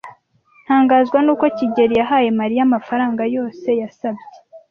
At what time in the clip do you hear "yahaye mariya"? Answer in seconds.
1.99-2.61